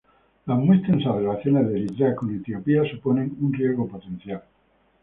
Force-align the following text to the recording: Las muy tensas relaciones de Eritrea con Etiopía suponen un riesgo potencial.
Las 0.47 0.57
muy 0.57 0.81
tensas 0.81 1.13
relaciones 1.13 1.67
de 1.67 1.75
Eritrea 1.77 2.15
con 2.15 2.35
Etiopía 2.35 2.81
suponen 2.89 3.37
un 3.39 3.53
riesgo 3.53 3.87
potencial. 3.87 4.41